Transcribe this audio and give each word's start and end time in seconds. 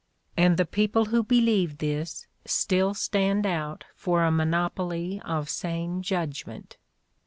And 0.35 0.57
the 0.57 0.65
people 0.65 1.05
who 1.05 1.21
believe 1.23 1.77
this 1.77 2.25
still 2.43 2.95
stand 2.95 3.45
out 3.45 3.83
for 3.93 4.23
a 4.23 4.31
monopoly 4.31 5.21
of 5.23 5.47
sane 5.47 6.01
judgment. 6.01 6.77